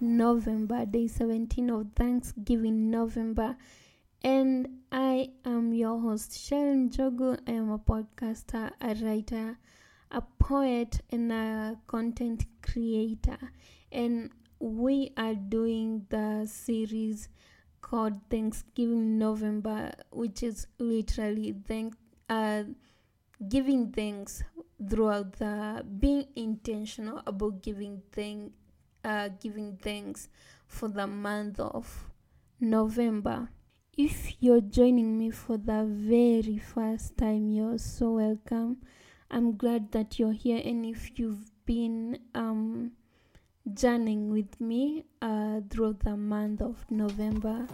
November, 0.00 0.86
day 0.86 1.06
17 1.08 1.70
of 1.70 1.86
Thanksgiving 1.96 2.90
November, 2.90 3.56
and 4.22 4.68
I 4.92 5.30
am 5.44 5.74
your 5.74 5.98
host 6.00 6.38
Sharon 6.38 6.88
Jogo. 6.90 7.38
I 7.48 7.52
am 7.52 7.70
a 7.70 7.78
podcaster, 7.78 8.70
a 8.80 8.94
writer, 9.04 9.58
a 10.10 10.22
poet, 10.38 11.00
and 11.10 11.32
a 11.32 11.76
content 11.86 12.44
creator, 12.62 13.38
and 13.92 14.30
we 14.58 15.12
are 15.16 15.34
doing 15.34 16.06
the 16.10 16.46
series 16.46 17.28
called 17.80 18.20
Thanksgiving 18.28 19.18
November, 19.18 19.92
which 20.10 20.42
is 20.42 20.66
literally 20.78 21.54
thank 21.66 21.94
uh 22.28 22.64
giving 23.48 23.90
thanks 23.90 24.42
throughout 24.88 25.32
the 25.34 25.84
being 25.98 26.26
intentional 26.36 27.22
about 27.26 27.62
giving 27.62 28.02
thank 28.12 28.52
uh 29.04 29.28
giving 29.40 29.78
thanks 29.82 30.28
for 30.66 30.88
the 30.88 31.06
month 31.06 31.58
of 31.58 32.10
November. 32.60 33.48
If 33.96 34.34
you're 34.40 34.60
joining 34.60 35.18
me 35.18 35.30
for 35.30 35.56
the 35.56 35.84
very 35.84 36.58
first 36.58 37.16
time, 37.16 37.50
you're 37.50 37.78
so 37.78 38.12
welcome. 38.12 38.78
I'm 39.30 39.56
glad 39.56 39.92
that 39.92 40.18
you're 40.18 40.32
here, 40.32 40.60
and 40.64 40.84
if 40.84 41.18
you've 41.18 41.50
been 41.64 42.18
um 42.34 42.92
journeying 43.74 44.30
with 44.30 44.60
me 44.60 45.04
uh 45.22 45.60
throughout 45.70 46.00
the 46.00 46.16
month 46.16 46.60
of 46.60 46.84
November, 46.90 47.66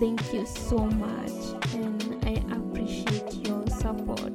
thank 0.00 0.32
you 0.32 0.46
so 0.46 0.78
much, 0.78 1.32
and 1.74 2.24
I 2.24 2.42
appreciate 2.56 3.34
your 3.46 3.66
support. 3.66 4.32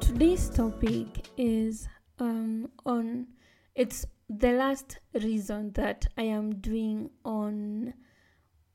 Today's 0.00 0.50
topic 0.50 1.28
is 1.36 1.88
um, 2.18 2.68
on 2.84 3.28
it's 3.74 4.06
the 4.28 4.52
last 4.52 4.98
reason 5.14 5.72
that 5.72 6.06
I 6.18 6.22
am 6.22 6.56
doing 6.56 7.10
on 7.24 7.94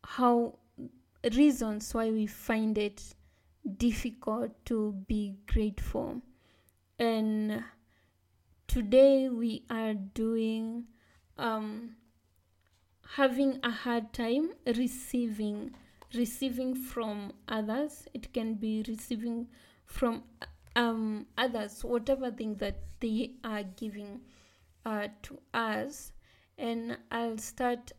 how 0.04 0.60
reasons 1.36 1.94
why 1.94 2.10
we 2.10 2.26
find 2.26 2.78
it 2.78 3.16
difficult 3.78 4.52
to 4.66 4.94
be 5.08 5.36
grateful. 5.46 6.22
And 7.00 7.64
today 8.68 9.30
we 9.30 9.64
are 9.70 9.94
doing 9.94 10.86
um, 11.38 11.96
having 13.16 13.60
a 13.64 13.72
hard 13.72 14.14
time 14.14 14.52
receiving 14.66 15.74
receiving 16.16 16.74
from 16.74 17.34
others. 17.50 18.08
It 18.14 18.34
can 18.34 18.54
be 18.56 18.84
receiving 18.88 19.48
from 19.86 20.24
um 20.78 21.26
others 21.38 21.84
whatever 21.84 22.30
thing 22.30 22.54
that 22.56 22.76
they 23.00 23.32
are 23.44 23.64
giving 23.64 24.22
uh 24.86 25.08
to 25.24 25.40
us 25.54 26.12
and 26.58 26.98
i'll 27.12 27.38
start 27.38 27.92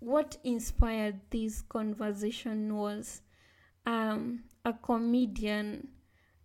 what 0.00 0.36
inspired 0.44 1.18
this 1.30 1.62
conversation 1.62 2.76
was 2.76 3.22
um 3.86 4.42
a 4.64 4.72
comedian 4.72 5.88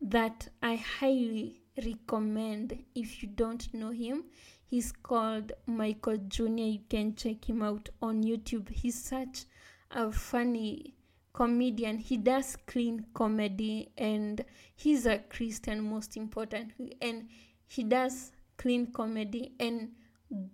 that 0.02 0.48
i 0.62 0.76
highly 0.76 1.62
recommend 1.86 2.78
if 2.96 3.22
you 3.22 3.30
don't 3.30 3.72
know 3.74 3.92
him. 3.92 4.24
He's 4.66 4.92
called 4.92 5.52
michael 5.66 6.18
jr 6.28 6.48
you 6.48 6.80
can 6.90 7.16
check 7.16 7.50
him 7.50 7.62
out 7.62 7.90
on 8.02 8.24
youtube. 8.24 8.70
He's 8.70 9.02
such 9.02 9.46
a 9.92 10.12
funny 10.12 10.96
comedian. 11.34 12.00
He 12.00 12.18
does 12.18 12.58
clean 12.66 13.06
comedy 13.14 13.92
and 13.98 14.44
he's 14.76 15.06
a 15.06 15.20
christian 15.20 15.82
most 15.82 16.18
importantly 16.18 16.98
and 17.02 17.28
he 17.68 17.84
does 17.84 18.32
clean 18.58 18.88
comedy 18.88 19.54
and 19.60 19.92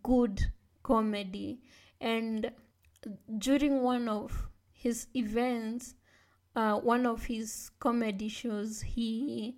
good 0.03 0.41
comedy. 0.83 1.59
And 2.01 2.51
during 3.37 3.81
one 3.81 4.07
of 4.07 4.49
his 4.71 5.07
events 5.15 5.95
uh, 6.55 6.75
one 6.79 7.05
of 7.05 7.25
his 7.25 7.71
comedy 7.79 8.29
shows 8.29 8.81
he 8.81 9.55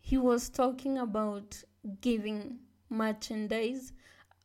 he 0.00 0.16
was 0.16 0.48
talking 0.48 0.98
about 0.98 1.62
giving 2.00 2.58
merchandise. 2.88 3.92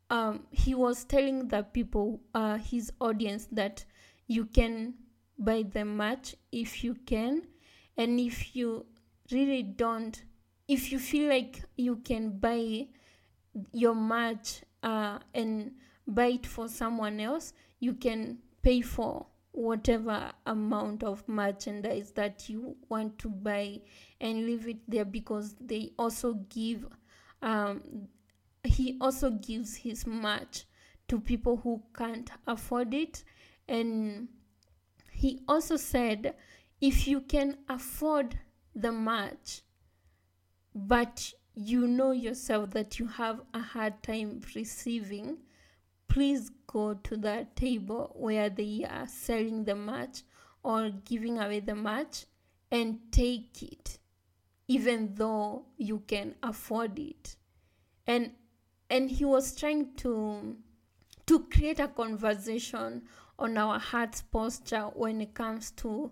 Um, 0.10 0.48
he 0.52 0.74
was 0.74 1.06
telling 1.06 1.48
the 1.48 1.64
people 1.64 2.22
uh, 2.34 2.58
his 2.58 2.92
audience 3.00 3.48
that 3.52 3.86
you 4.28 4.46
can 4.46 4.96
buy 5.38 5.64
the 5.64 5.86
match 5.86 6.36
if 6.52 6.84
you 6.84 6.96
can 7.06 7.44
and 7.98 8.20
if 8.20 8.56
you 8.56 8.86
really 9.32 9.64
don't 9.64 10.24
if 10.68 10.92
you 10.92 11.00
feel 11.00 11.30
like 11.30 11.64
you 11.78 11.98
can 11.98 12.38
buy 12.38 12.88
your 13.72 13.96
match 13.96 14.62
uh, 14.84 15.20
and 15.34 15.72
buy 16.08 16.28
it 16.28 16.46
for 16.46 16.68
someone 16.68 17.20
else 17.20 17.54
you 17.80 17.94
can 17.94 18.38
pay 18.62 18.82
for 18.82 19.26
whatever 19.52 20.32
amount 20.46 21.04
of 21.04 21.28
merchandise 21.28 22.12
that 22.12 22.48
you 22.48 22.76
want 22.90 23.18
to 23.20 23.30
buy 23.30 23.80
and 24.20 24.46
leave 24.46 24.68
it 24.68 24.78
there 24.88 25.06
because 25.06 25.56
they 25.60 25.92
also 25.98 26.34
give 26.50 26.86
um, 27.42 28.08
he 28.64 28.98
also 29.02 29.32
gives 29.32 29.76
his 29.76 30.06
match 30.06 30.66
to 31.08 31.20
people 31.20 31.58
who 31.58 31.82
can't 31.96 32.30
afford 32.48 32.94
it. 32.94 33.24
And 33.68 34.28
he 35.12 35.42
also 35.48 35.76
said 35.76 36.36
if 36.80 37.08
you 37.08 37.22
can 37.22 37.58
afford 37.70 38.40
the 38.76 38.92
match 38.92 39.62
but 40.74 41.34
you 41.54 41.86
know 41.86 42.12
yourself 42.12 42.72
that 42.72 42.98
you 42.98 43.06
have 43.06 43.42
a 43.54 43.60
hard 43.60 44.02
time 44.02 44.42
receiving 44.56 45.38
please 46.08 46.50
go 46.72 46.94
to 46.94 47.18
the 47.18 47.48
table 47.56 48.16
where 48.16 48.50
they 48.50 48.86
are 48.90 49.08
selling 49.08 49.64
the 49.66 49.76
match 49.76 50.24
or 50.64 50.90
giving 51.06 51.40
away 51.40 51.60
the 51.60 51.76
match 51.76 52.26
and 52.72 53.00
take 53.12 53.62
it 53.64 53.98
even 54.72 55.14
though 55.16 55.66
you 55.78 56.02
can 56.08 56.34
afford 56.42 56.98
it. 56.98 57.36
And 58.08 58.32
and 58.90 59.12
he 59.12 59.26
was 59.26 59.54
trying 59.54 59.96
to 59.98 60.56
to 61.26 61.40
create 61.52 61.80
a 61.80 61.90
conversation 61.90 63.04
on 63.40 63.58
our 63.58 63.80
heart's 63.80 64.22
posture 64.22 64.90
when 64.94 65.22
it 65.22 65.34
comes 65.34 65.72
to 65.72 66.12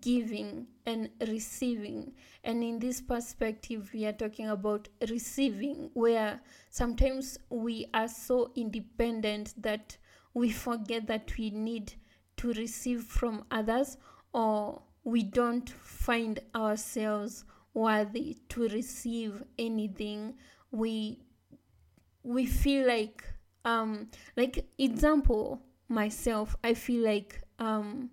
giving 0.00 0.66
and 0.86 1.10
receiving. 1.28 2.12
And 2.44 2.62
in 2.62 2.78
this 2.78 3.00
perspective, 3.00 3.90
we 3.92 4.06
are 4.06 4.12
talking 4.12 4.48
about 4.48 4.88
receiving, 5.08 5.90
where 5.94 6.40
sometimes 6.70 7.38
we 7.50 7.86
are 7.92 8.08
so 8.08 8.50
independent 8.54 9.54
that 9.62 9.96
we 10.34 10.50
forget 10.50 11.06
that 11.08 11.36
we 11.36 11.50
need 11.50 11.92
to 12.36 12.52
receive 12.54 13.02
from 13.02 13.44
others 13.50 13.96
or 14.32 14.80
we 15.04 15.22
don't 15.22 15.68
find 15.68 16.40
ourselves 16.54 17.44
worthy 17.74 18.36
to 18.48 18.68
receive 18.68 19.42
anything 19.58 20.34
we 20.70 21.20
we 22.22 22.46
feel 22.46 22.86
like 22.86 23.24
um 23.64 24.08
like 24.36 24.66
example 24.78 25.62
myself 25.90 26.56
i 26.62 26.72
feel 26.72 27.04
like 27.04 27.42
um 27.58 28.08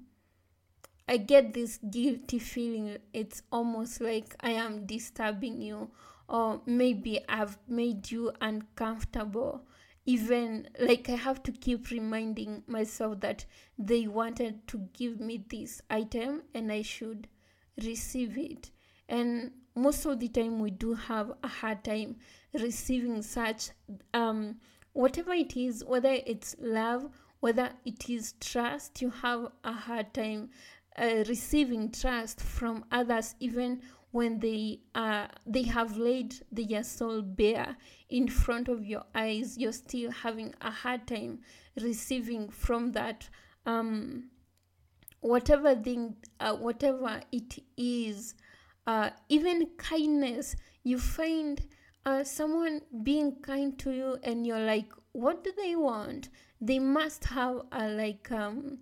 i 1.08 1.16
get 1.16 1.54
this 1.54 1.78
guilty 1.90 2.40
feeling. 2.40 2.98
It's 3.14 3.44
almost 3.52 4.02
like 4.02 4.36
i 4.42 4.50
am 4.52 4.86
disturbing 4.86 5.62
you 5.62 5.90
or 6.28 6.60
maybe 6.66 7.22
i've 7.30 7.58
made 7.68 8.12
you 8.12 8.32
uncomfortable. 8.42 9.62
Even 10.06 10.68
like 10.80 11.08
i 11.10 11.16
have 11.16 11.44
to 11.44 11.52
keep 11.52 11.92
reminding 11.92 12.64
myself 12.68 13.20
that 13.22 13.46
they 13.78 14.08
wanted 14.08 14.68
to 14.68 14.80
give 14.94 15.20
me 15.20 15.46
this 15.50 15.82
item 15.90 16.44
and 16.54 16.72
i 16.72 16.82
should 16.82 17.28
receive 17.84 18.38
it. 18.38 18.72
And 19.08 19.52
most 19.76 20.06
of 20.06 20.20
the 20.20 20.28
time 20.28 20.60
we 20.60 20.72
do 20.72 20.94
have 20.94 21.32
a 21.44 21.48
hard 21.48 21.84
time 21.84 22.16
receiving 22.54 23.22
such 23.22 23.70
um 24.14 24.56
whatever 24.94 25.34
it 25.34 25.56
is 25.56 25.86
whether 25.86 26.18
it's 26.26 26.56
love 26.60 27.12
whether 27.40 27.70
it 27.86 28.10
is 28.10 28.34
trust 28.40 29.02
you 29.02 29.10
have 29.10 29.48
a 29.64 29.72
hard 29.72 30.14
time 30.14 30.50
uh, 30.98 31.24
receiving 31.28 31.92
trust 31.92 32.42
from 32.42 32.84
others 32.92 33.36
even 33.40 33.82
when 34.12 34.40
they 34.40 34.80
uh, 34.96 35.28
they 35.46 35.64
have 35.64 35.98
laid 35.98 36.34
their 36.52 36.84
soul 36.84 37.22
bare 37.22 37.76
in 38.10 38.28
front 38.28 38.68
of 38.68 38.86
your 38.86 39.04
eyes 39.14 39.58
you're 39.58 39.72
still 39.72 40.10
having 40.12 40.54
a 40.62 40.72
hard 40.72 41.06
time 41.08 41.40
receiving 41.82 42.50
from 42.50 42.92
that 42.92 43.30
um, 43.66 44.24
whatever 45.20 45.76
thing 45.76 46.16
uh, 46.40 46.56
whatever 46.56 47.22
it 47.32 47.60
is 47.76 48.34
uh, 48.88 49.10
even 49.30 49.68
kindness. 49.78 50.56
You 50.84 50.98
find 50.98 51.62
uh, 52.06 52.24
someone 52.24 52.82
being 53.04 53.36
kind 53.42 53.78
to 53.80 53.92
you 53.92 54.18
and 54.24 54.48
you're 54.48 54.62
like 54.66 54.90
what 55.12 55.44
do 55.44 55.52
they 55.56 55.76
want? 55.76 56.30
They 56.62 56.80
must 56.80 57.26
have 57.26 57.62
a 57.72 57.88
like 57.90 58.32
um 58.32 58.80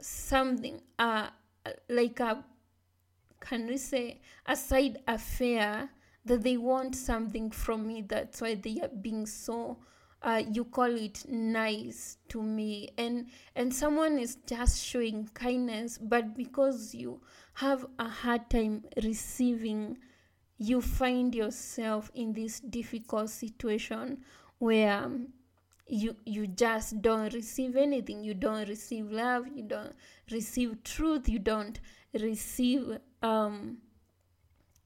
something 0.00 0.80
uh 0.98 1.28
like 1.88 2.20
a 2.20 2.44
can 3.40 3.66
we 3.66 3.76
say 3.76 4.20
a 4.46 4.56
side 4.56 4.98
affair 5.06 5.90
that 6.24 6.42
they 6.42 6.56
want 6.56 6.96
something 6.96 7.50
from 7.50 7.86
me. 7.86 8.02
That's 8.02 8.40
why 8.40 8.54
they 8.54 8.80
are 8.82 8.88
being 8.88 9.26
so 9.26 9.78
uh, 10.22 10.42
you 10.50 10.64
call 10.64 10.96
it 10.96 11.28
nice 11.28 12.16
to 12.28 12.42
me. 12.42 12.88
And 12.96 13.28
and 13.54 13.74
someone 13.74 14.18
is 14.18 14.36
just 14.46 14.82
showing 14.82 15.28
kindness 15.34 15.98
but 15.98 16.34
because 16.34 16.94
you 16.94 17.20
have 17.54 17.86
a 17.98 18.08
hard 18.08 18.48
time 18.50 18.84
receiving 19.02 19.98
you 20.56 20.80
find 20.80 21.34
yourself 21.34 22.10
in 22.14 22.32
this 22.32 22.60
difficult 22.60 23.28
situation 23.28 24.18
where 24.58 24.92
um, 24.92 25.28
you 25.86 26.16
you 26.24 26.46
just 26.46 27.02
don't 27.02 27.32
receive 27.34 27.76
anything. 27.76 28.24
You 28.24 28.34
don't 28.34 28.68
receive 28.68 29.10
love. 29.10 29.46
You 29.54 29.62
don't 29.62 29.92
receive 30.30 30.82
truth. 30.82 31.28
You 31.28 31.38
don't 31.38 31.78
receive 32.14 32.98
um, 33.22 33.78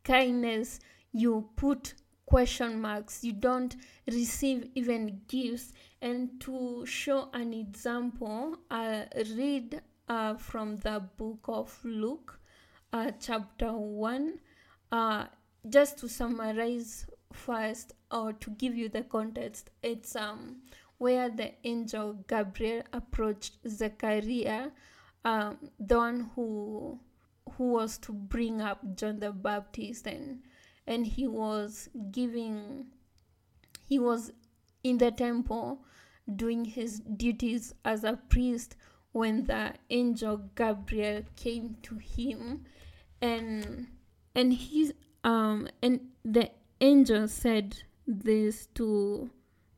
kindness. 0.05 0.81
You 1.13 1.49
put 1.57 1.95
question 2.27 2.81
marks. 2.81 3.25
You 3.25 3.33
don't 3.33 3.77
receive 4.07 4.69
even 4.75 5.21
gifts. 5.29 5.73
And 6.01 6.41
to 6.43 6.87
show 6.87 7.29
an 7.33 7.53
example 7.53 8.57
i 8.71 9.05
read 9.37 9.83
uh, 10.09 10.35
from 10.35 10.77
the 10.77 11.03
book 11.17 11.41
of 11.49 11.77
luke 11.83 12.39
uh, 12.93 13.11
chapter 13.21 13.73
1 13.73 14.39
uh, 14.93 15.25
just 15.69 15.99
to 15.99 16.09
summarize 16.09 17.05
first 17.33 17.95
or 18.13 18.33
to 18.33 18.51
give 18.51 18.77
you 18.77 18.89
the 18.89 19.03
context 19.03 19.71
it's 19.83 20.15
um 20.15 20.57
where 20.99 21.29
the 21.31 21.53
angel 21.65 22.13
gabriel 22.27 22.83
approached 22.93 23.59
zechariah 23.67 24.71
um, 25.25 25.57
the 25.79 25.97
one 25.97 26.31
who 26.35 26.99
who 27.53 27.73
was 27.73 27.99
to 27.99 28.13
bring 28.13 28.61
up 28.61 28.81
john 28.95 29.19
the 29.21 29.33
baptist 29.33 30.07
and 30.07 30.43
and 30.87 31.07
he 31.07 31.27
was 31.27 31.89
giving 32.11 32.87
he 33.87 33.99
was 33.99 34.33
in 34.85 34.99
the 34.99 35.11
temple 35.11 35.81
doing 36.37 36.65
his 36.65 37.01
duties 37.01 37.75
as 37.85 38.05
a 38.05 38.19
priest 38.29 38.77
when 39.13 39.45
the 39.45 39.73
angel 39.91 40.37
gabriel 40.55 41.23
came 41.37 41.77
to 41.83 41.97
him. 41.97 42.65
And 43.21 43.89
and 44.35 44.53
he 44.53 44.93
um 45.25 45.69
and 45.83 46.01
the 46.25 46.51
angel 46.81 47.27
said 47.29 47.83
this 48.07 48.67
to 48.75 49.31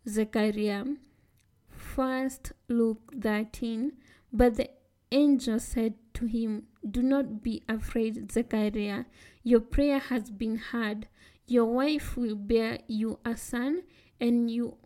zechariah 0.09 0.85
first 1.95 2.53
luke 2.69 3.13
13 3.21 3.93
but 4.33 4.57
the 4.57 4.69
angel 5.13 5.59
said 5.59 5.95
to 6.15 6.27
him 6.27 6.65
do 6.89 7.03
not 7.03 7.43
be 7.43 7.63
afraid 7.69 8.31
zechariah 8.31 9.05
your 9.43 9.61
prayer 9.61 9.99
has 9.99 10.31
been 10.31 10.57
heard. 10.57 11.09
Your 11.47 11.65
wife 11.65 12.17
will 12.17 12.35
bear 12.35 12.79
you 12.87 13.19
a 13.25 13.37
son, 13.37 13.83
and 14.21 14.51
you 14.51 14.77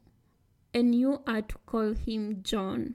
and 0.73 0.95
you 0.95 1.23
are 1.27 1.43
to 1.43 1.57
call 1.67 1.93
him 1.93 2.43
John. 2.43 2.95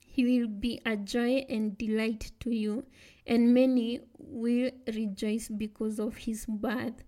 He 0.00 0.24
will 0.24 0.48
be 0.48 0.80
a 0.84 0.96
joy 0.96 1.44
and 1.48 1.76
delight 1.76 2.32
to 2.40 2.50
you, 2.50 2.84
and 3.26 3.54
many 3.54 4.00
will 4.18 4.70
rejoice 4.86 5.48
because 5.48 5.98
of 5.98 6.16
his 6.16 6.46
birth. 6.46 7.04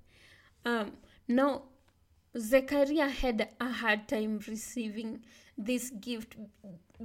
Um, 0.64 0.92
now, 1.26 1.64
Zechariah 2.36 3.08
had 3.08 3.48
a 3.60 3.70
hard 3.70 4.08
time 4.08 4.40
receiving 4.48 5.24
this 5.56 5.90
gift 5.90 6.36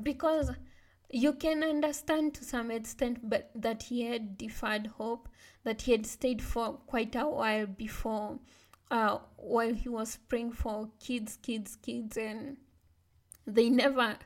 because 0.02 0.52
you 1.12 1.34
can 1.34 1.64
understand 1.64 2.34
to 2.36 2.44
some 2.44 2.72
extent 2.72 3.30
but 3.30 3.52
that 3.56 3.84
he 3.84 4.04
had 4.04 4.38
deferred 4.38 4.88
hope 4.98 5.28
that 5.64 5.84
he 5.84 5.92
had 5.92 6.06
stayed 6.06 6.42
for 6.42 6.74
quite 6.88 7.16
a 7.16 7.28
while 7.28 7.66
before 7.66 8.40
uh, 8.92 9.20
while 9.38 9.74
he 9.74 9.90
was 9.90 10.18
praying 10.28 10.52
for 10.52 10.90
kids 11.00 11.38
kids 11.42 11.78
kids 11.82 12.18
and 12.18 12.58
they 13.46 13.70
never 13.70 14.18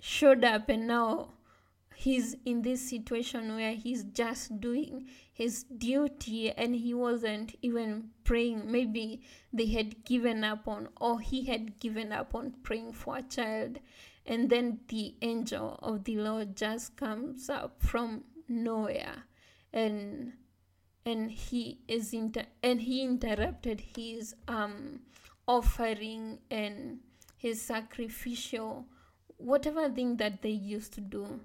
showed 0.00 0.44
up. 0.44 0.68
And 0.68 0.86
now 0.86 1.30
he's 1.94 2.36
in 2.44 2.62
this 2.62 2.88
situation 2.88 3.54
where 3.54 3.72
he's 3.72 4.04
just 4.04 4.60
doing 4.60 5.06
his 5.32 5.64
duty 5.64 6.50
and 6.50 6.74
he 6.74 6.94
wasn't 6.94 7.54
even 7.62 8.10
praying. 8.24 8.70
Maybe 8.70 9.22
they 9.52 9.66
had 9.66 10.04
given 10.04 10.44
up 10.44 10.68
on 10.68 10.88
or 11.00 11.20
he 11.20 11.44
had 11.44 11.78
given 11.80 12.12
up 12.12 12.34
on 12.34 12.54
praying 12.62 12.92
for 12.92 13.16
a 13.16 13.22
child. 13.22 13.78
And 14.26 14.50
then 14.50 14.80
the 14.88 15.14
angel 15.22 15.78
of 15.82 16.04
the 16.04 16.16
lord 16.16 16.56
just 16.56 16.96
comes 16.96 17.50
up 17.50 17.82
from 17.82 18.24
nowhere. 18.48 19.24
And 19.72 20.34
and 21.04 21.30
he 21.30 21.80
is 21.88 22.12
inter- 22.12 22.46
and 22.62 22.82
he 22.82 23.02
interrupted 23.02 23.82
his 23.96 24.34
um 24.46 25.00
offering 25.48 26.38
and 26.50 27.00
his 27.36 27.60
sacrificial 27.60 28.86
whatever 29.38 29.88
thing 29.88 30.16
that 30.18 30.42
they 30.42 30.50
used 30.50 30.92
to 30.92 31.00
do 31.00 31.40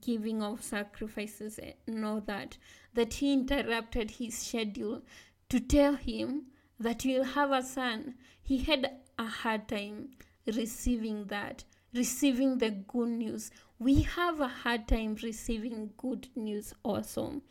giving 0.00 0.42
of 0.42 0.62
sacrifices 0.62 1.58
and 1.86 2.04
all 2.04 2.20
that 2.20 2.56
that 2.94 3.14
he 3.14 3.32
interrupted 3.32 4.12
his 4.12 4.36
schedule 4.36 5.02
to 5.48 5.60
tell 5.60 5.94
him 5.94 6.46
that 6.78 7.02
he'll 7.02 7.24
have 7.24 7.52
a 7.52 7.62
son 7.62 8.14
he 8.42 8.58
had 8.58 8.90
a 9.18 9.26
hard 9.26 9.68
time 9.68 10.08
receiving 10.46 11.26
that 11.26 11.64
receiving 11.94 12.58
the 12.58 12.70
good 12.70 13.08
news. 13.08 13.50
We 13.78 14.02
have 14.02 14.40
a 14.40 14.48
hard 14.48 14.88
time 14.88 15.16
receiving 15.22 15.90
good 15.96 16.28
news 16.36 16.74
also. 16.82 17.42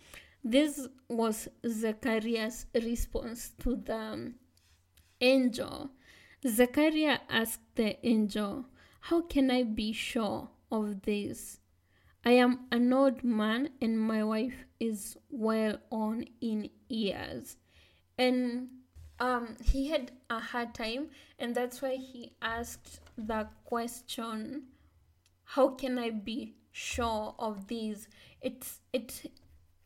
This 0.44 0.88
was 1.10 1.50
Zechariah's 1.68 2.65
response 2.74 3.51
to 3.60 3.75
the 3.75 4.33
angel. 5.19 5.89
Zechariah 6.48 7.19
asked 7.30 7.75
the 7.75 8.06
angel, 8.06 8.65
How 9.01 9.22
can 9.22 9.51
I 9.51 9.63
be 9.63 9.92
sure 9.92 10.50
of 10.72 11.01
this? 11.01 11.60
I 12.25 12.31
am 12.31 12.68
an 12.71 12.92
old 12.94 13.24
man 13.24 13.69
and 13.81 14.00
my 14.00 14.24
wife 14.24 14.66
is 14.80 15.18
well 15.30 15.77
on 15.92 16.25
in 16.42 16.69
years. 16.89 17.57
And 18.18 18.69
um, 19.19 19.57
he 19.63 19.88
had 19.89 20.12
a 20.30 20.39
hard 20.39 20.74
time, 20.74 21.10
and 21.38 21.56
that's 21.56 21.81
why 21.81 21.96
he 21.96 22.34
asked 22.41 23.00
the 23.17 23.48
question, 23.65 24.67
"How 25.43 25.70
can 25.70 25.98
I 26.00 26.10
be 26.12 26.55
sure 26.72 27.36
of 27.39 27.67
this?" 27.67 28.08
It's 28.41 28.79
it 28.93 29.32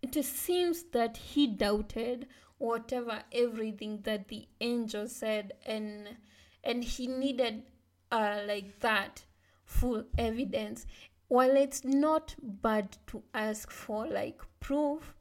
it 0.02 0.24
seems 0.24 0.84
that 0.92 1.18
he 1.18 1.48
doubted 1.48 2.28
whatever 2.58 3.24
everything 3.32 4.02
that 4.04 4.28
the 4.28 4.48
angel 4.62 5.08
said, 5.08 5.54
and 5.66 6.18
and 6.64 6.84
he 6.84 7.08
needed 7.08 7.64
uh, 8.12 8.42
like 8.48 8.80
that 8.80 9.24
full 9.66 10.06
evidence. 10.18 10.86
While 11.34 11.56
it's 11.58 11.84
not 11.84 12.36
bad 12.40 12.96
to 13.08 13.24
ask 13.34 13.72
for 13.72 14.06
like 14.06 14.40
proof, 14.60 15.16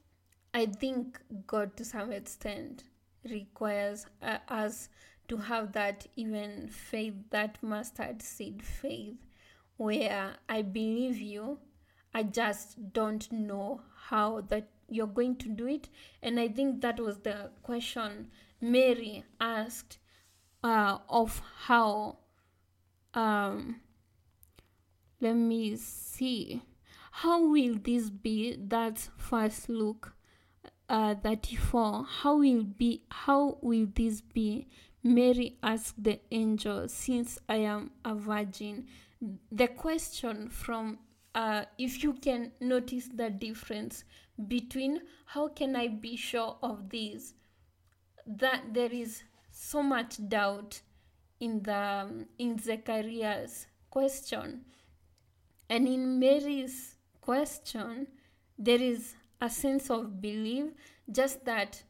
I 0.53 0.67
think 0.67 1.19
God 1.47 1.75
to 1.79 1.87
some 1.87 2.13
extent 2.13 2.85
requires 3.25 4.05
uh, 4.21 4.37
us 4.47 4.91
to 5.29 5.39
have 5.39 5.73
that 5.73 6.07
even 6.15 6.69
faith, 6.69 7.15
that 7.31 7.57
mustard 7.63 8.21
seed 8.21 8.63
faith, 8.63 9.17
where 9.79 10.35
I 10.51 10.61
believe 10.61 11.17
you, 11.19 11.61
I 12.13 12.25
just 12.25 12.93
don't 12.93 13.33
know 13.33 13.81
how 13.97 14.43
that 14.49 14.69
you're 14.91 15.07
going 15.07 15.37
to 15.37 15.49
do 15.49 15.67
it. 15.67 15.89
And 16.23 16.39
I 16.39 16.49
think 16.49 16.83
that 16.83 17.01
was 17.01 17.21
the 17.21 17.53
question 17.63 18.31
Mary 18.61 19.25
asked 19.41 19.97
uh, 20.63 20.99
of 21.09 21.41
how. 21.63 22.19
Um, 23.15 23.77
let 25.23 25.35
me 25.35 25.77
see. 25.77 26.63
How 27.13 27.47
will 27.47 27.77
this 27.83 28.11
be? 28.11 28.57
that 28.69 28.99
first 29.17 29.71
Luke? 29.71 30.13
uh, 30.93 31.15
34 31.15 32.05
how 32.05 32.37
will 32.37 32.63
be 32.63 33.03
how 33.11 33.57
will 33.63 33.87
this 33.95 34.21
be 34.21 34.67
mary 35.03 35.57
asked 35.63 36.03
the 36.05 36.21
angel 36.31 36.87
since 36.87 37.39
i 37.49 37.57
am 37.57 37.91
a 38.05 38.15
virgin 38.15 38.87
the 39.51 39.69
question 39.69 40.49
from 40.49 40.99
uh, 41.35 41.65
if 41.79 42.03
you 42.05 42.13
can 42.13 42.53
notice 42.61 43.09
the 43.15 43.31
difference 43.31 44.05
between 44.49 45.01
how 45.25 45.49
can 45.49 45.75
i 45.75 45.89
be 45.89 46.15
sure 46.15 46.57
of 46.63 46.91
this 46.91 47.33
that 48.27 48.63
there 48.73 48.93
is 48.93 49.23
so 49.51 49.83
much 49.83 50.17
doubt 50.29 50.83
in 51.41 51.63
the 51.63 51.75
um, 51.75 52.27
in 52.39 52.59
zechariah's 52.59 53.67
question 53.91 54.65
and 55.73 55.89
in 55.89 56.19
mary's 56.21 56.77
question 57.21 58.07
there 58.59 58.81
is 58.81 59.15
a 59.43 59.51
sense 59.51 59.91
of 59.91 60.21
belief, 60.23 60.67
just 61.11 61.45
that 61.45 61.83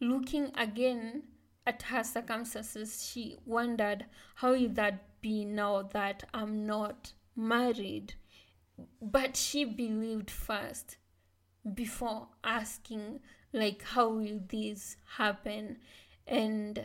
looking 0.00 0.50
again 0.56 1.22
at 1.64 1.82
her 1.82 2.02
circumstances, 2.02 3.08
she 3.08 3.36
wondered 3.46 4.06
how 4.34 4.52
will 4.52 4.68
that 4.70 5.20
be 5.20 5.44
now 5.44 5.82
that 5.82 6.24
I'm 6.34 6.66
not 6.66 7.12
married. 7.36 8.14
But 9.00 9.36
she 9.36 9.64
believed 9.64 10.32
first 10.32 10.96
before 11.74 12.26
asking, 12.42 13.20
like, 13.52 13.82
how 13.82 14.08
will 14.08 14.40
this 14.48 14.96
happen? 15.16 15.78
And 16.26 16.84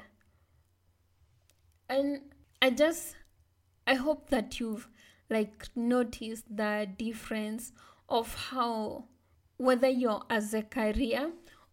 and 1.90 2.22
I 2.62 2.70
just 2.70 3.16
I 3.88 3.96
hope 3.96 4.30
that 4.30 4.60
you've 4.60 4.88
like 5.32 5.70
notice 5.76 6.44
the 6.48 6.88
difference 6.98 7.72
of 8.10 8.36
how 8.36 9.06
whether 9.58 9.88
you're 9.88 10.22
a 10.30 10.42
Zechariah 10.42 11.30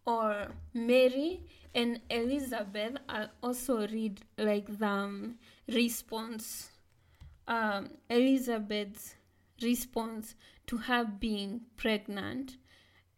or 0.06 0.48
Mary 0.72 1.40
and 1.74 2.00
Elizabeth, 2.08 2.96
I'll 3.08 3.30
also 3.42 3.86
read 3.88 4.20
like 4.38 4.78
the 4.78 4.86
um, 4.86 5.34
response, 5.68 6.70
um, 7.46 7.90
Elizabeth's 8.08 9.16
response 9.62 10.34
to 10.66 10.76
her 10.76 11.04
being 11.04 11.62
pregnant. 11.76 12.56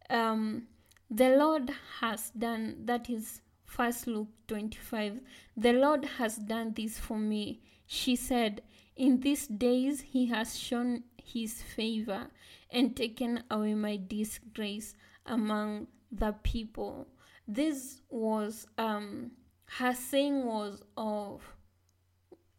Um, 0.08 0.68
the 1.10 1.30
Lord 1.36 1.70
has 2.00 2.30
done, 2.30 2.82
that 2.84 3.10
is 3.10 3.40
First 3.64 4.06
Luke 4.06 4.28
25. 4.48 5.20
The 5.56 5.72
Lord 5.72 6.04
has 6.18 6.36
done 6.36 6.72
this 6.74 6.98
for 6.98 7.18
me. 7.18 7.60
She 7.86 8.16
said, 8.16 8.62
In 9.00 9.20
these 9.20 9.46
days 9.46 10.02
he 10.02 10.26
has 10.26 10.58
shown 10.58 11.04
his 11.24 11.62
favor 11.62 12.26
and 12.70 12.94
taken 12.94 13.42
away 13.50 13.72
my 13.72 13.96
disgrace 13.96 14.94
among 15.24 15.86
the 16.12 16.32
people. 16.42 17.08
This 17.48 18.02
was 18.10 18.66
um 18.76 19.30
her 19.78 19.94
saying 19.94 20.44
was 20.44 20.82
of 20.98 21.56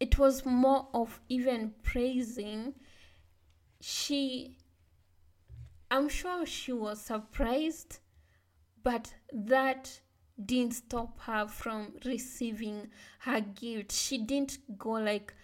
it 0.00 0.18
was 0.18 0.44
more 0.44 0.88
of 0.92 1.20
even 1.28 1.74
praising. 1.84 2.74
She 3.80 4.56
I'm 5.92 6.08
sure 6.08 6.44
she 6.44 6.72
was 6.72 7.00
surprised, 7.00 8.00
but 8.82 9.14
that 9.32 10.00
didn't 10.44 10.74
stop 10.74 11.20
her 11.20 11.46
from 11.46 11.94
receiving 12.04 12.88
her 13.20 13.40
gift. 13.40 13.92
She 13.92 14.18
didn't 14.18 14.58
go 14.76 14.90
like, 14.92 15.34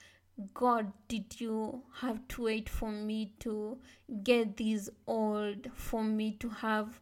God, 0.54 0.92
did 1.08 1.40
you 1.40 1.82
have 2.00 2.26
to 2.28 2.42
wait 2.44 2.68
for 2.68 2.90
me 2.92 3.32
to 3.40 3.78
get 4.22 4.56
this 4.56 4.88
old 5.06 5.70
for 5.74 6.04
me 6.04 6.36
to 6.40 6.48
have 6.48 7.00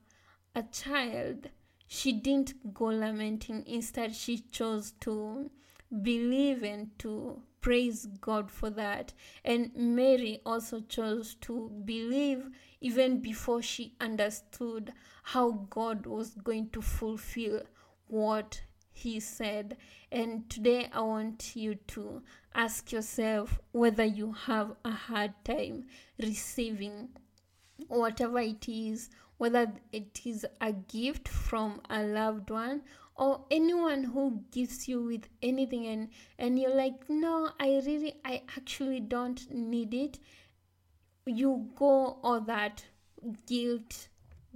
a 0.55 0.63
child? 0.63 1.51
She 1.87 2.13
didn't 2.13 2.73
go 2.73 2.87
lamenting. 2.87 3.65
Instead, 3.67 4.15
she 4.15 4.39
chose 4.39 4.93
to 5.01 5.51
believe 6.03 6.63
and 6.63 6.99
to 7.01 7.43
praise 7.61 8.07
God 8.21 8.51
for 8.51 8.71
that. 8.71 9.13
And 9.45 9.71
Mary 9.75 10.41
also 10.47 10.81
chose 10.81 11.35
to 11.43 11.71
believe 11.85 12.49
even 12.81 13.21
before 13.21 13.61
she 13.61 13.95
understood 14.01 14.93
how 15.23 15.67
God 15.69 16.07
was 16.07 16.35
going 16.35 16.71
to 16.71 16.81
fulfill 16.81 17.63
what 18.07 18.61
he 18.97 19.21
said. 19.21 19.77
And 20.11 20.49
today 20.49 20.89
I 20.93 21.01
want 21.01 21.55
you 21.55 21.75
to 21.89 22.23
ask 22.55 22.93
yourself 22.93 23.61
whether 23.73 24.05
you 24.05 24.33
have 24.33 24.73
a 24.85 24.91
hard 24.91 25.35
time 25.45 25.85
receiving 26.19 27.11
whatever 27.89 28.39
it 28.39 28.69
is, 28.69 29.11
whether 29.37 29.71
it 29.93 30.21
is 30.25 30.47
a 30.61 30.73
gift 30.73 31.29
from 31.29 31.81
a 31.91 32.03
loved 32.03 32.51
one 32.51 32.83
or 33.17 33.45
anyone 33.51 34.05
who 34.05 34.43
gives 34.51 34.89
you 34.89 35.03
with 35.03 35.27
anything 35.43 35.87
and 35.87 36.09
and 36.39 36.59
you're 36.59 36.75
like 36.75 37.09
no 37.09 37.51
i 37.59 37.81
really 37.87 38.15
i 38.27 38.43
actually 38.59 39.01
don't 39.01 39.51
need 39.51 39.95
it 39.95 40.19
you 41.25 41.69
go 41.75 42.19
all 42.23 42.41
that 42.41 42.85
guilt 43.47 44.09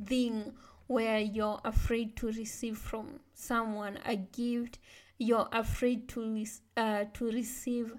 thing 0.06 0.52
where 0.90 1.20
you're 1.20 1.60
afraid 1.64 2.16
to 2.16 2.26
receive 2.32 2.76
from 2.76 3.20
someone 3.32 3.96
a 4.04 4.16
gift 4.16 4.80
you're 5.18 5.48
afraid 5.52 6.08
to 6.08 6.44
uh, 6.76 7.04
to 7.14 7.26
receive 7.26 7.94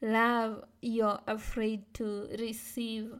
love 0.00 0.62
you're 0.80 1.18
afraid 1.26 1.82
to 1.92 2.28
receive 2.38 3.10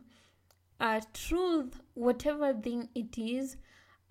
a 0.79 1.03
truth 1.13 1.81
whatever 1.95 2.55
thing 2.55 2.89
it 2.95 3.19
is 3.19 3.57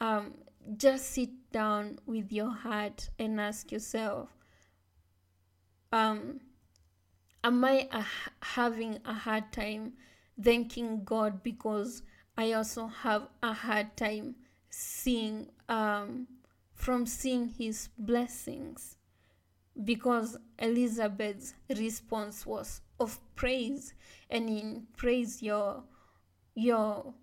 um, 0.01 0.33
just 0.75 1.11
sit 1.11 1.29
down 1.53 1.97
with 2.05 2.29
your 2.33 2.51
heart 2.51 3.07
and 3.17 3.39
ask 3.39 3.71
yourself 3.71 4.27
um, 5.93 6.41
am 7.41 7.63
i 7.63 7.87
a, 7.89 8.05
having 8.43 8.99
a 9.05 9.13
hard 9.13 9.49
time 9.53 9.93
thanking 10.43 11.05
god 11.05 11.41
because 11.41 12.03
i 12.37 12.51
also 12.51 12.87
have 12.87 13.29
a 13.41 13.53
hard 13.53 13.95
time 13.95 14.35
seeing 14.77 15.47
um, 15.69 16.27
from 16.73 17.05
seeing 17.05 17.47
his 17.47 17.89
blessings 17.97 18.97
because 19.85 20.37
Elizabeth's 20.59 21.53
response 21.69 22.45
was 22.45 22.81
of 22.99 23.17
praise 23.35 23.93
and 24.29 24.49
in 24.49 24.87
praise 24.97 25.41
you're 25.41 25.81
you're 26.55 27.13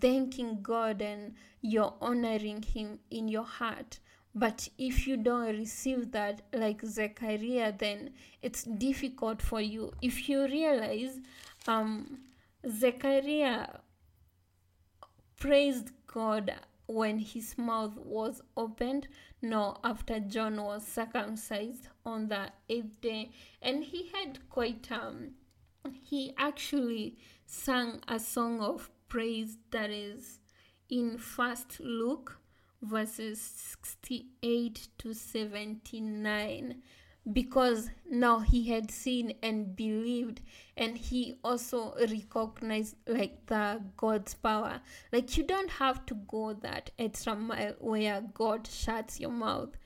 thanking 0.00 0.60
God 0.62 1.02
and 1.02 1.34
you're 1.60 1.94
honoring 2.00 2.62
him 2.62 2.98
in 3.10 3.28
your 3.28 3.44
heart. 3.44 4.00
But 4.34 4.68
if 4.78 5.06
you 5.06 5.16
don't 5.16 5.56
receive 5.58 6.10
that 6.12 6.42
like 6.52 6.80
Zechariah 6.84 7.72
then 7.76 8.10
it's 8.40 8.64
difficult 8.64 9.42
for 9.42 9.60
you. 9.60 9.92
If 10.00 10.28
you 10.28 10.44
realize 10.46 11.20
um 11.66 12.18
Zechariah 12.66 13.66
praised 15.36 15.90
God 16.06 16.54
when 16.86 17.18
his 17.18 17.56
mouth 17.56 17.96
was 17.96 18.42
opened, 18.56 19.08
nor 19.40 19.78
after 19.82 20.20
John 20.20 20.62
was 20.62 20.86
circumcised 20.86 21.88
on 22.04 22.28
the 22.28 22.52
eighth 22.68 23.00
day. 23.00 23.30
And 23.62 23.84
he 23.84 24.10
had 24.12 24.48
quite 24.50 24.90
um 24.92 25.32
he 26.02 26.32
actually 26.38 27.18
sang 27.46 28.00
a 28.08 28.18
song 28.18 28.60
of 28.60 28.90
praise 29.08 29.58
that 29.70 29.90
is 29.90 30.40
in 30.88 31.18
first 31.18 31.80
Luke 31.80 32.38
verses 32.80 33.40
68 33.40 34.88
to 34.98 35.14
79 35.14 36.82
because 37.32 37.88
now 38.10 38.40
he 38.40 38.68
had 38.68 38.90
seen 38.90 39.34
and 39.42 39.74
believed 39.74 40.42
and 40.76 40.98
he 40.98 41.38
also 41.42 41.94
recognized 41.98 42.96
like 43.06 43.46
the 43.46 43.80
god's 43.96 44.34
power. 44.34 44.80
Like 45.12 45.36
you 45.36 45.44
don't 45.44 45.70
have 45.70 46.04
to 46.06 46.14
go 46.14 46.52
that 46.52 46.90
extra 46.98 47.34
mile 47.34 47.74
where 47.78 48.22
god 48.34 48.66
shuts 48.66 49.20
your 49.20 49.30
mouth 49.30 49.76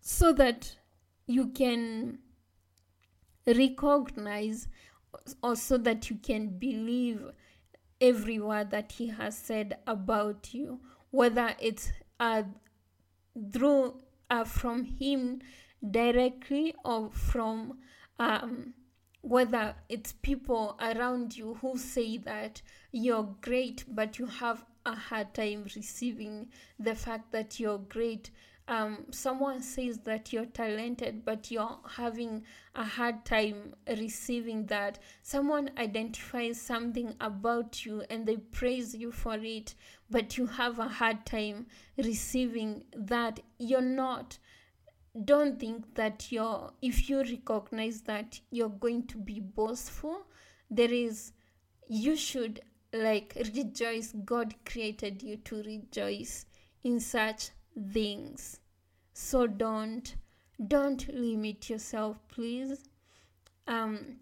so 0.00 0.32
that 0.32 0.76
you 1.26 1.48
can 1.48 2.18
recognize 3.46 4.68
or 5.42 5.54
so 5.54 5.76
that 5.78 6.10
you 6.10 6.16
can 6.16 6.58
believe 6.58 7.22
every 8.00 8.38
word 8.40 8.70
that 8.70 8.92
he 8.92 9.08
has 9.08 9.36
said 9.36 9.76
about 9.86 10.54
you 10.54 10.80
whether 11.10 11.54
it's 11.60 11.92
uh, 12.18 12.42
through 13.52 13.94
uh, 14.30 14.44
from 14.44 14.84
him 14.84 15.40
directly 15.88 16.74
or 16.84 17.10
from 17.10 17.78
um, 18.18 18.74
whether 19.22 19.74
it's 19.88 20.12
people 20.22 20.78
around 20.80 21.36
you 21.36 21.54
who 21.60 21.76
say 21.76 22.16
that 22.18 22.62
you're 22.92 23.34
great 23.40 23.84
but 23.88 24.18
you 24.18 24.26
have 24.26 24.64
a 24.86 24.94
hard 24.94 25.34
time 25.34 25.66
receiving 25.76 26.48
the 26.78 26.94
fact 26.94 27.32
that 27.32 27.60
you're 27.60 27.78
great. 27.78 28.30
Um, 28.66 29.06
someone 29.10 29.62
says 29.62 29.98
that 30.04 30.32
you're 30.32 30.46
talented 30.46 31.24
but 31.24 31.50
you're 31.50 31.78
having 31.88 32.44
a 32.74 32.84
hard 32.84 33.24
time 33.24 33.74
receiving 33.88 34.66
that. 34.66 34.98
Someone 35.22 35.70
identifies 35.76 36.60
something 36.60 37.14
about 37.20 37.84
you 37.84 38.04
and 38.08 38.24
they 38.24 38.36
praise 38.36 38.94
you 38.94 39.12
for 39.12 39.34
it 39.34 39.74
but 40.08 40.38
you 40.38 40.46
have 40.46 40.78
a 40.78 40.88
hard 40.88 41.26
time 41.26 41.66
receiving 41.98 42.84
that. 42.94 43.40
You're 43.58 43.80
not 43.80 44.38
don't 45.24 45.58
think 45.58 45.94
that 45.94 46.30
you're 46.30 46.72
if 46.80 47.08
you 47.08 47.18
recognize 47.18 48.00
that 48.02 48.40
you're 48.50 48.68
going 48.68 49.06
to 49.06 49.18
be 49.18 49.40
boastful 49.40 50.22
there 50.70 50.92
is 50.92 51.32
you 51.88 52.14
should 52.14 52.60
like 52.92 53.36
rejoice. 53.54 54.12
God 54.24 54.54
created 54.64 55.22
you 55.22 55.36
to 55.38 55.62
rejoice 55.62 56.46
in 56.84 57.00
such 57.00 57.50
things. 57.92 58.60
So 59.12 59.46
don't 59.46 60.14
don't 60.68 61.06
limit 61.12 61.70
yourself 61.70 62.16
please. 62.28 62.84
Um 63.66 64.16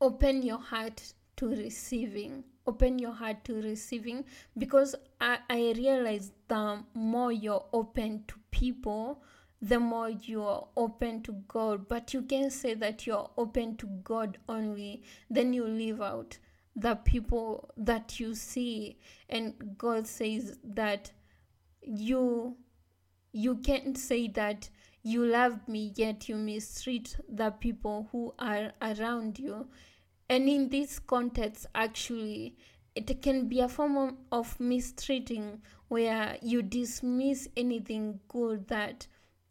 open 0.00 0.42
your 0.42 0.58
heart 0.58 1.02
to 1.36 1.48
receiving. 1.48 2.44
Open 2.66 2.98
your 2.98 3.12
heart 3.12 3.44
to 3.44 3.62
receiving 3.62 4.24
because 4.58 4.94
i 5.20 5.38
i 5.48 5.72
realize 5.76 6.32
the 6.48 6.84
more 6.94 7.32
you're 7.32 7.64
open 7.72 8.24
to 8.28 8.34
people 8.50 9.22
the 9.60 9.80
more 9.80 10.10
you're 10.10 10.68
open 10.76 11.22
to 11.22 11.32
God. 11.48 11.88
But 11.88 12.14
you 12.14 12.22
can 12.22 12.50
say 12.50 12.74
that 12.74 13.06
you're 13.06 13.30
open 13.36 13.76
to 13.78 13.86
God 14.04 14.38
only, 14.48 15.02
then 15.28 15.52
you 15.52 15.64
leave 15.64 16.00
out 16.00 16.38
the 16.76 16.94
people 16.94 17.70
that 17.76 18.20
you 18.20 18.34
see. 18.34 18.98
And 19.28 19.76
God 19.76 20.06
says 20.06 20.58
that 20.62 21.10
you 21.82 22.56
you 23.32 23.56
can't 23.56 23.96
say 23.96 24.28
that 24.28 24.68
you 25.02 25.24
love 25.24 25.68
me 25.68 25.92
yet 25.96 26.28
you 26.28 26.36
mistreat 26.36 27.16
the 27.28 27.50
people 27.50 28.08
who 28.10 28.34
are 28.38 28.72
around 28.82 29.38
you 29.38 29.66
and 30.28 30.48
in 30.48 30.68
this 30.68 30.98
context 30.98 31.66
actually 31.74 32.56
it 32.94 33.22
can 33.22 33.46
be 33.48 33.60
a 33.60 33.68
form 33.68 34.16
of 34.32 34.58
mistreating 34.58 35.60
where 35.88 36.36
you 36.42 36.62
dismiss 36.62 37.48
anything 37.56 38.18
good 38.28 38.66
that 38.68 39.06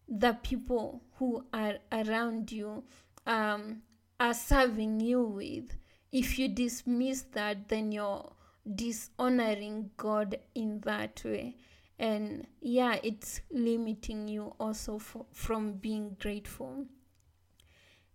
the 0.08 0.38
people 0.42 1.04
who 1.16 1.46
are 1.54 1.78
around 1.92 2.52
you 2.52 2.84
um, 3.26 3.82
are 4.20 4.34
serving 4.34 5.00
you 5.00 5.22
with. 5.22 5.76
If 6.12 6.40
you 6.40 6.48
dismiss 6.48 7.24
that, 7.34 7.68
then 7.68 7.92
you're 7.92 8.32
dishonoring 8.76 9.92
God 9.98 10.38
in 10.56 10.80
that 10.82 11.22
way. 11.24 11.58
And 12.00 12.48
yeah, 12.62 12.98
it's 13.04 13.42
limiting 13.52 14.28
you 14.28 14.54
also 14.60 15.00
for, 15.00 15.26
from 15.32 15.74
being 15.74 16.16
grateful. 16.20 16.86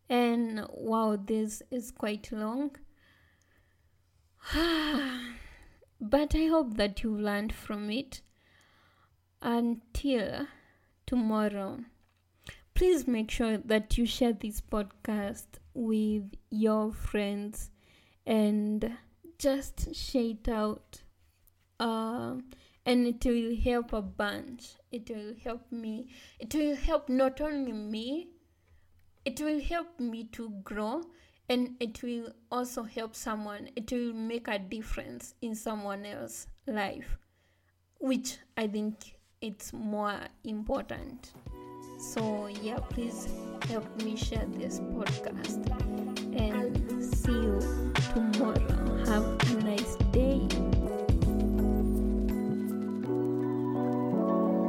And 0.08 0.66
wow, 0.70 1.18
this 1.22 1.62
is 1.70 1.90
quite 1.90 2.30
long. 2.32 2.76
but 6.00 6.34
I 6.34 6.46
hope 6.46 6.76
that 6.76 7.02
you 7.02 7.16
learned 7.16 7.52
from 7.52 7.90
it. 7.90 8.22
Until 9.40 10.46
tomorrow, 11.12 11.78
please 12.72 13.06
make 13.06 13.30
sure 13.30 13.58
that 13.58 13.98
you 13.98 14.06
share 14.06 14.32
this 14.32 14.62
podcast 14.62 15.44
with 15.74 16.22
your 16.48 16.90
friends 16.90 17.68
and 18.26 18.96
just 19.38 19.94
share 19.94 20.30
it 20.30 20.48
out. 20.48 21.02
Uh, 21.78 22.36
and 22.86 23.06
it 23.06 23.22
will 23.26 23.54
help 23.62 23.92
a 23.92 24.00
bunch. 24.00 24.70
It 24.90 25.10
will 25.10 25.34
help 25.44 25.70
me. 25.70 26.08
It 26.38 26.54
will 26.54 26.76
help 26.76 27.10
not 27.10 27.42
only 27.42 27.72
me, 27.72 28.28
it 29.26 29.38
will 29.38 29.60
help 29.60 30.00
me 30.00 30.24
to 30.32 30.48
grow 30.64 31.02
and 31.50 31.76
it 31.78 32.02
will 32.02 32.32
also 32.50 32.84
help 32.84 33.14
someone 33.14 33.68
it 33.74 33.90
will 33.92 34.12
make 34.14 34.46
a 34.46 34.58
difference 34.58 35.34
in 35.42 35.56
someone 35.56 36.06
else's 36.06 36.46
life 36.68 37.18
which 37.98 38.38
i 38.56 38.66
think 38.66 39.16
it's 39.42 39.72
more 39.72 40.18
important. 40.44 41.32
So, 41.98 42.48
yeah, 42.62 42.78
please 42.78 43.28
help 43.68 43.84
me 44.02 44.16
share 44.16 44.46
this 44.56 44.80
podcast 44.80 45.60
and 46.38 47.04
see 47.04 47.32
you 47.32 47.92
tomorrow. 48.14 49.04
Have 49.06 49.24
a 49.50 49.62
nice 49.64 49.96
day. 50.12 50.40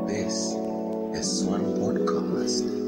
This 0.07 0.53
is 1.17 1.43
one 1.45 1.63
podcast. 1.77 2.82